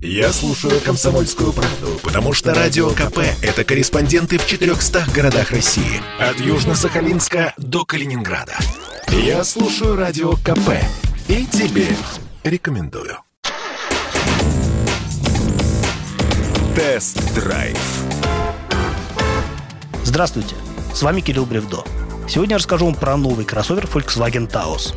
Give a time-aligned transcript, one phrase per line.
[0.00, 6.00] Я слушаю «Комсомольскую правду», потому что «Радио КП»— это корреспонденты в 400 городах России.
[6.20, 8.56] От Южно-Сахалинска до Калининграда.
[9.08, 10.70] Я слушаю «Радио КП»
[11.26, 11.88] и тебе
[12.44, 13.18] рекомендую.
[16.76, 17.78] Тест-драйв.
[20.04, 20.54] Здравствуйте,
[20.94, 21.82] с вами Кирилл Бревдо.
[22.28, 24.94] Сегодня я расскажу вам про новый кроссовер Volkswagen Taos.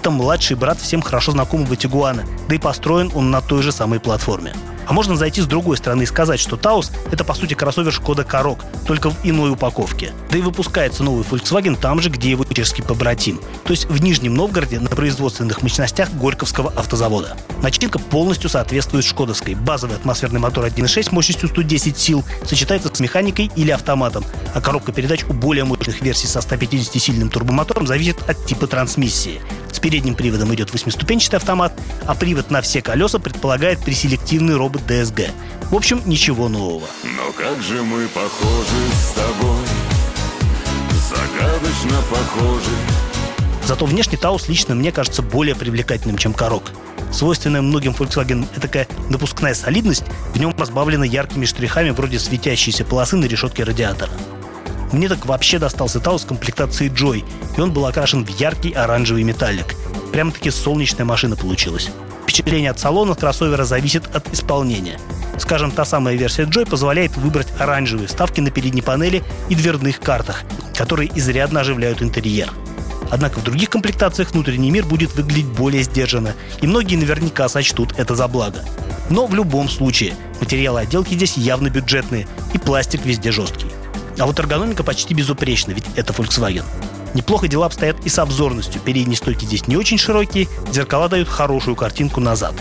[0.00, 4.00] Это младший брат всем хорошо знакомого Тигуана, да и построен он на той же самой
[4.00, 4.54] платформе.
[4.86, 8.24] А можно зайти с другой стороны и сказать, что Taos– это по сути кроссовер Шкода
[8.24, 10.12] Корок, только в иной упаковке.
[10.30, 14.34] Да и выпускается новый Volkswagen там же, где его чешский побратим, то есть в Нижнем
[14.34, 17.36] Новгороде на производственных мощностях Горьковского автозавода.
[17.62, 19.54] Начинка полностью соответствует шкодовской.
[19.54, 25.24] Базовый атмосферный мотор 1.6 мощностью 110 сил сочетается с механикой или автоматом, а коробка передач
[25.28, 29.40] у более мощных версий со 150-сильным турбомотором зависит от типа трансмиссии.
[29.80, 31.72] С передним приводом идет восьмиступенчатый автомат,
[32.06, 35.30] а привод на все колеса предполагает преселективный робот DSG.
[35.70, 36.86] В общем, ничего нового.
[37.02, 39.64] Но как же мы похожи с тобой,
[41.08, 42.76] загадочно похожи.
[43.64, 46.72] Зато внешне Таус лично мне кажется более привлекательным, чем Корок.
[47.10, 53.24] Свойственная многим Volkswagen такая напускная солидность в нем разбавлена яркими штрихами вроде светящейся полосы на
[53.24, 54.12] решетке радиатора.
[54.92, 57.24] Мне так вообще достался Таус комплектации Joy,
[57.56, 59.76] и он был окрашен в яркий оранжевый металлик.
[60.12, 61.90] Прямо-таки солнечная машина получилась.
[62.24, 64.98] Впечатление от салона кроссовера зависит от исполнения.
[65.38, 70.42] Скажем, та самая версия Joy позволяет выбрать оранжевые вставки на передней панели и дверных картах,
[70.76, 72.52] которые изрядно оживляют интерьер.
[73.10, 78.14] Однако в других комплектациях внутренний мир будет выглядеть более сдержанно, и многие наверняка сочтут это
[78.14, 78.64] за благо.
[79.08, 83.69] Но в любом случае, материалы отделки здесь явно бюджетные, и пластик везде жесткий.
[84.20, 86.64] А вот эргономика почти безупречна, ведь это Volkswagen.
[87.14, 88.80] Неплохо дела обстоят и с обзорностью.
[88.82, 92.54] Передние стойки здесь не очень широкие, зеркала дают хорошую картинку назад.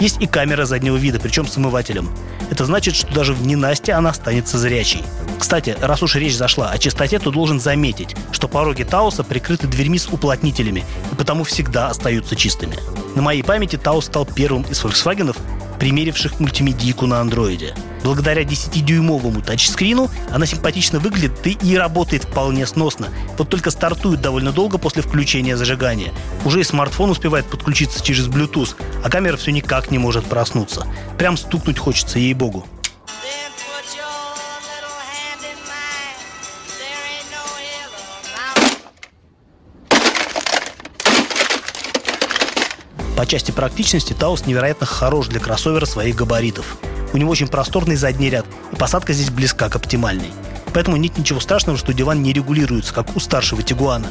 [0.00, 2.10] Есть и камера заднего вида, причем с омывателем.
[2.50, 5.02] Это значит, что даже в ненасти она останется зрячей.
[5.38, 9.98] Кстати, раз уж речь зашла о чистоте, то должен заметить, что пороги Тауса прикрыты дверьми
[9.98, 12.76] с уплотнителями и потому всегда остаются чистыми.
[13.14, 15.36] На моей памяти Таус стал первым из Volkswagen,
[15.78, 17.74] примеривших мультимедийку на андроиде.
[18.02, 23.08] Благодаря 10-дюймовому тачскрину она симпатично выглядит и работает вполне сносно.
[23.38, 26.12] Вот только стартует довольно долго после включения зажигания.
[26.44, 30.86] Уже и смартфон успевает подключиться через Bluetooth, а камера все никак не может проснуться.
[31.18, 32.66] Прям стукнуть хочется, ей-богу.
[43.16, 46.76] По части практичности Таус невероятно хорош для кроссовера своих габаритов.
[47.12, 50.32] У него очень просторный задний ряд, и посадка здесь близка к оптимальной.
[50.72, 54.08] Поэтому нет ничего страшного, что диван не регулируется, как у старшего Тигуана.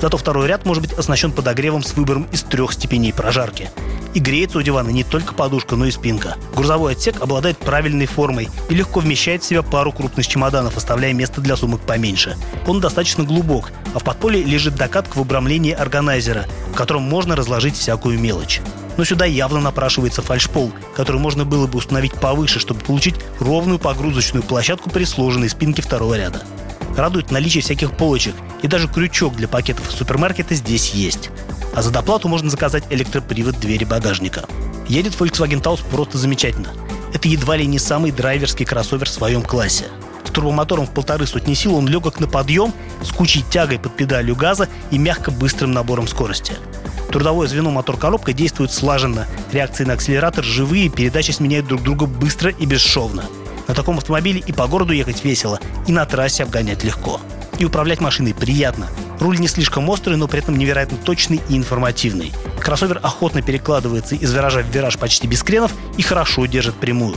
[0.00, 3.70] Зато второй ряд может быть оснащен подогревом с выбором из трех степеней прожарки.
[4.16, 6.38] И греется у дивана не только подушка, но и спинка.
[6.54, 11.42] Грузовой отсек обладает правильной формой и легко вмещает в себя пару крупных чемоданов, оставляя место
[11.42, 12.34] для сумок поменьше.
[12.66, 17.76] Он достаточно глубок, а в подполе лежит докатка в обрамлении органайзера, в котором можно разложить
[17.76, 18.62] всякую мелочь.
[18.96, 24.42] Но сюда явно напрашивается фальшпол, который можно было бы установить повыше, чтобы получить ровную погрузочную
[24.42, 26.40] площадку при сложенной спинке второго ряда.
[26.96, 31.30] Радует наличие всяких полочек, и даже крючок для пакетов супермаркета здесь есть.
[31.74, 34.44] А за доплату можно заказать электропривод двери багажника.
[34.88, 36.70] Едет Volkswagen Taos просто замечательно.
[37.12, 39.86] Это едва ли не самый драйверский кроссовер в своем классе.
[40.24, 44.34] С турбомотором в полторы сотни сил он легок на подъем, с кучей тягой под педалью
[44.34, 46.54] газа и мягко быстрым набором скорости.
[47.10, 52.66] Трудовое звено мотор-коробка действует слаженно, реакции на акселератор живые, передачи сменяют друг друга быстро и
[52.66, 53.24] бесшовно.
[53.68, 57.20] На таком автомобиле и по городу ехать весело, и на трассе обгонять легко.
[57.58, 58.88] И управлять машиной приятно.
[59.18, 62.32] Руль не слишком острый, но при этом невероятно точный и информативный.
[62.60, 67.16] Кроссовер охотно перекладывается из виража в вираж почти без кренов и хорошо держит прямую.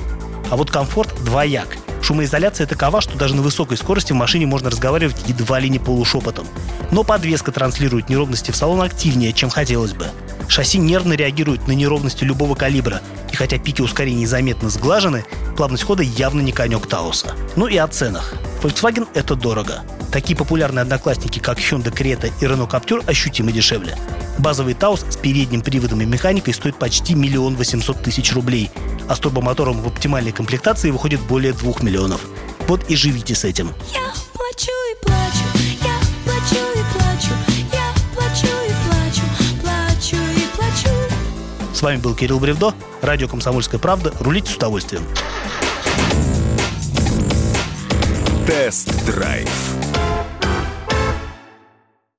[0.49, 1.67] А вот комфорт двояк.
[2.01, 6.47] Шумоизоляция такова, что даже на высокой скорости в машине можно разговаривать едва ли не полушепотом.
[6.91, 10.07] Но подвеска транслирует неровности в салон активнее, чем хотелось бы.
[10.47, 13.01] Шасси нервно реагирует на неровности любого калибра,
[13.39, 15.23] хотя пики ускорений заметно сглажены,
[15.55, 17.35] плавность хода явно не конек Тауса.
[17.55, 18.33] Ну и о ценах.
[18.61, 19.85] Volkswagen– это дорого.
[20.11, 23.97] Такие популярные одноклассники, как Hyundai Creta и Renault Captur, ощутимо дешевле.
[24.39, 28.69] Базовый Таус с передним приводом и механикой стоит почти миллион восемьсот тысяч рублей,
[29.07, 32.19] а с турбомотором в оптимальной комплектации выходит более двух миллионов.
[32.67, 33.69] Вот и живите с этим.
[33.93, 35.45] Я плачу и плачу,
[35.81, 35.88] я
[41.79, 44.11] С вами был Кирилл Бревдо, радио «Комсомольская правда».
[44.19, 45.01] Рулите с удовольствием.
[48.45, 49.78] Тест-драйв.